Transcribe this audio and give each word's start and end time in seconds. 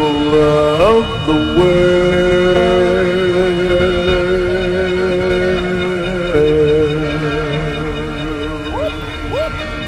people 0.00 0.34
of 0.34 1.04
the 1.26 1.34
world. 1.58 1.80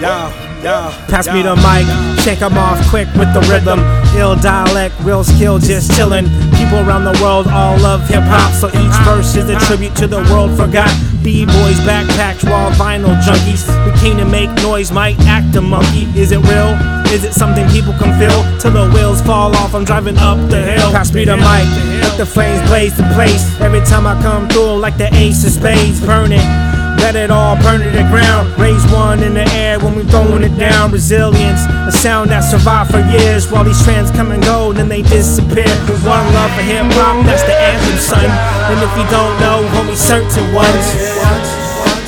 Yeah, 0.00 0.62
yeah. 0.62 1.06
Pass 1.08 1.26
yeah. 1.26 1.34
me 1.34 1.42
the 1.42 1.56
mic, 1.56 1.86
shake 2.24 2.42
'em 2.42 2.58
off 2.58 2.78
quick 2.90 3.08
with 3.14 3.32
the 3.32 3.40
rhythm. 3.50 4.01
Ill 4.16 4.36
dialect, 4.36 4.94
real 5.00 5.24
skill, 5.24 5.58
just 5.58 5.90
chillin'. 5.92 6.28
People 6.56 6.78
around 6.86 7.04
the 7.04 7.18
world 7.22 7.46
all 7.48 7.78
love 7.78 8.06
hip 8.08 8.22
hop, 8.24 8.52
so 8.52 8.68
each 8.68 8.96
verse 9.04 9.34
is 9.36 9.48
a 9.48 9.58
tribute 9.66 9.96
to 9.96 10.06
the 10.06 10.20
world 10.30 10.56
forgot. 10.56 10.90
B-boys, 11.22 11.78
backpacks, 11.86 12.44
raw 12.44 12.70
vinyl 12.72 13.14
junkies. 13.22 13.64
We 13.86 13.98
came 14.00 14.18
to 14.18 14.24
make 14.24 14.50
noise, 14.62 14.92
might 14.92 15.18
act 15.20 15.56
a 15.56 15.60
monkey. 15.60 16.04
Is 16.18 16.32
it 16.32 16.40
real? 16.44 16.76
Is 17.12 17.24
it 17.24 17.32
something 17.32 17.68
people 17.70 17.94
can 17.94 18.12
feel? 18.18 18.42
Till 18.60 18.72
the 18.72 18.90
wheels 18.94 19.22
fall 19.22 19.54
off, 19.56 19.74
I'm 19.74 19.84
driving 19.84 20.18
up 20.18 20.38
the 20.50 20.62
hill. 20.62 20.90
Pass 20.90 21.12
me 21.12 21.24
the 21.24 21.36
mic, 21.36 21.66
let 22.02 22.16
the 22.18 22.26
flames 22.26 22.66
blaze 22.68 22.96
the 22.96 23.04
place. 23.14 23.44
Every 23.60 23.80
time 23.80 24.06
I 24.06 24.20
come 24.20 24.48
through, 24.48 24.76
like 24.76 24.98
the 24.98 25.12
ace 25.14 25.44
of 25.44 25.52
spades, 25.52 26.04
burn 26.04 26.32
it. 26.32 26.71
Let 26.98 27.16
it 27.16 27.30
all 27.30 27.56
burn 27.56 27.80
to 27.80 27.90
the 27.90 28.04
ground. 28.10 28.52
Raise 28.58 28.84
one 28.92 29.22
in 29.22 29.34
the 29.34 29.46
air 29.52 29.78
when 29.78 29.94
we 29.94 30.04
throwing 30.04 30.42
it 30.42 30.56
down. 30.58 30.90
Resilience, 30.90 31.60
a 31.88 31.92
sound 31.92 32.30
that 32.30 32.40
survived 32.40 32.90
for 32.90 33.00
years. 33.16 33.50
While 33.50 33.64
these 33.64 33.82
trends 33.82 34.10
come 34.10 34.30
and 34.30 34.42
go, 34.42 34.72
then 34.72 34.88
they 34.88 35.02
disappear. 35.02 35.72
Cause 35.86 36.02
one 36.04 36.26
love 36.34 36.52
for 36.56 36.62
hip 36.62 36.86
hop, 36.98 37.24
that's 37.26 37.42
the 37.42 37.54
anthem, 37.54 37.98
son. 37.98 38.26
And 38.70 38.78
if 38.82 38.92
you 38.96 39.06
don't 39.10 39.34
know, 39.40 39.62
homie, 39.74 39.96
certain 39.96 40.54
ones. 40.54 40.86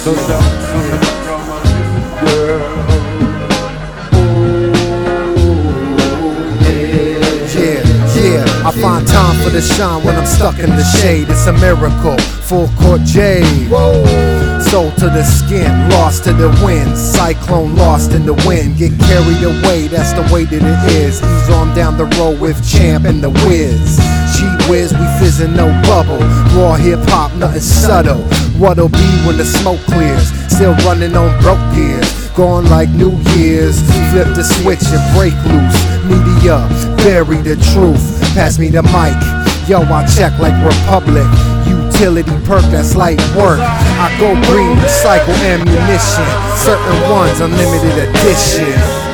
So. 0.02 0.64
I 8.66 8.70
find 8.80 9.06
time 9.06 9.36
for 9.42 9.50
the 9.50 9.60
shine 9.60 10.02
when 10.04 10.16
I'm 10.16 10.24
stuck 10.24 10.58
in 10.58 10.70
the 10.70 10.82
shade. 10.82 11.28
It's 11.28 11.46
a 11.46 11.52
miracle. 11.52 12.16
Full 12.48 12.68
court 12.80 13.02
J. 13.02 13.42
Soul 14.74 14.90
to 14.98 15.06
the 15.08 15.22
skin, 15.22 15.70
lost 15.90 16.24
to 16.24 16.32
the 16.32 16.50
wind. 16.66 16.98
Cyclone 16.98 17.76
lost 17.76 18.10
in 18.10 18.26
the 18.26 18.34
wind. 18.42 18.76
Get 18.76 18.90
carried 19.06 19.44
away, 19.44 19.86
that's 19.86 20.12
the 20.14 20.26
way 20.34 20.46
that 20.46 20.62
it 20.66 20.92
is. 20.98 21.22
Ease 21.22 21.50
on 21.50 21.72
down 21.76 21.96
the 21.96 22.06
road 22.18 22.40
with 22.40 22.58
Champ 22.68 23.04
and 23.04 23.22
the 23.22 23.30
Wiz. 23.46 24.02
She 24.34 24.42
whiz, 24.66 24.92
we 24.92 25.06
fizzing 25.22 25.54
no 25.54 25.70
bubble. 25.86 26.18
Raw 26.58 26.74
hip 26.74 26.98
hop, 27.06 27.30
nothing 27.38 27.60
subtle. 27.60 28.24
What'll 28.58 28.88
be 28.88 29.08
when 29.22 29.36
the 29.36 29.44
smoke 29.44 29.78
clears? 29.86 30.34
Still 30.50 30.74
running 30.82 31.14
on 31.14 31.30
broke 31.40 31.62
gears. 31.72 32.10
Gone 32.30 32.68
like 32.68 32.88
New 32.88 33.14
Year's. 33.38 33.78
Flip 34.10 34.34
the 34.34 34.42
switch 34.42 34.82
and 34.90 35.06
break 35.14 35.38
loose. 35.54 35.78
Media, 36.02 36.66
bury 37.06 37.38
the 37.46 37.54
truth. 37.70 38.02
Pass 38.34 38.58
me 38.58 38.70
the 38.70 38.82
mic. 38.90 39.14
Yo, 39.70 39.86
I 39.86 40.04
check 40.18 40.36
like 40.40 40.58
Republic. 40.66 41.53
Utility 41.66 42.30
perk, 42.44 42.64
that's 42.70 42.94
like 42.96 43.18
work. 43.36 43.60
I 43.60 44.10
go 44.18 44.34
green, 44.50 44.76
recycle 44.78 45.34
ammunition. 45.46 46.26
Certain 46.56 47.10
ones, 47.10 47.40
unlimited 47.40 48.08
edition. 48.08 49.13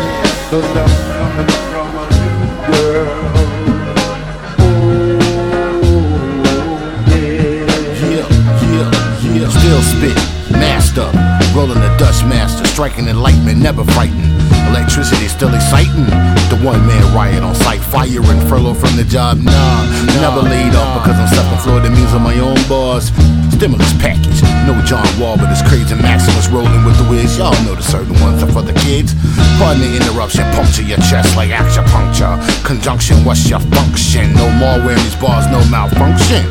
Rolling 11.81 11.97
the 11.97 12.05
Dutch 12.05 12.25
master, 12.25 12.67
striking 12.67 13.09
enlightenment, 13.09 13.59
never 13.59 13.85
frightened. 13.85 14.33
Electricity 14.69 15.29
still 15.29 15.55
exciting. 15.55 16.05
The 16.53 16.61
one 16.63 16.87
man 16.87 17.03
riot 17.15 17.43
on 17.43 17.55
site, 17.55 17.81
fire 17.81 18.21
and 18.21 18.49
furlough 18.49 18.75
from 18.75 18.97
the 18.97 19.05
job. 19.05 19.39
Nah, 19.39 19.85
never 20.21 20.43
laid 20.43 20.75
off 20.75 21.03
because 21.03 21.19
I'm 21.19 21.29
self-employed. 21.29 21.85
That 21.85 21.93
means 21.93 22.13
I'm 22.13 22.23
my 22.23 22.39
own 22.39 22.57
boss. 22.69 23.09
Stimulus 23.57 23.93
package, 24.01 24.41
no 24.65 24.73
John 24.85 25.05
Wall, 25.21 25.37
but 25.37 25.53
it's 25.53 25.61
crazy. 25.69 25.95
Maximus 25.95 26.49
rolling 26.49 26.85
with 26.85 26.97
the 26.97 27.05
whiz. 27.09 27.37
Y'all 27.37 27.53
know 27.65 27.75
the 27.75 27.83
certain 27.83 28.19
ones 28.21 28.43
are 28.43 28.53
for 28.53 28.63
the 28.63 28.73
kids. 28.81 29.15
Pardon 29.59 29.81
the 29.81 29.97
interruption, 29.97 30.45
puncture 30.53 30.83
your 30.83 31.01
chest 31.09 31.37
like 31.37 31.51
acupuncture. 31.51 32.37
Conjunction, 32.65 33.25
what's 33.25 33.49
your 33.49 33.61
function? 33.73 34.33
No 34.35 34.49
more 34.57 34.81
wearing 34.85 35.03
these 35.05 35.17
bars, 35.17 35.47
no 35.49 35.61
malfunction 35.69 36.45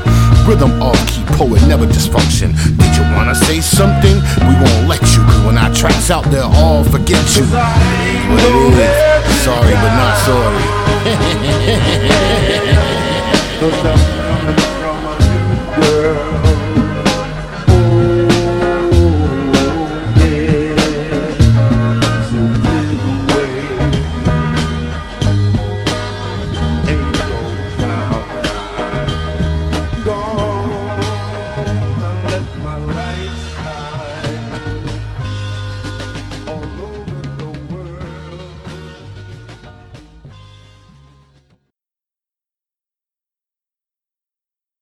rhythm 0.50 0.82
off 0.82 0.98
key, 1.08 1.24
poet 1.38 1.62
never 1.68 1.86
dysfunction. 1.86 2.50
Did 2.78 2.96
you 2.98 3.04
wanna 3.16 3.36
say 3.36 3.62
something? 3.62 4.16
We 4.48 4.56
won't 4.58 4.88
let 4.88 5.02
you. 5.14 5.22
When 5.46 5.58
our 5.58 5.72
tracks 5.74 6.10
out 6.10 6.26
there, 6.32 6.44
all 6.44 6.84
forget 6.84 7.24
you. 7.36 7.44
What 7.46 8.44
it 8.44 8.56
is, 8.82 9.42
sorry 9.46 9.74
but 9.84 9.94
not 10.02 10.18
sorry. 10.26 10.66
Girl. 16.40 16.49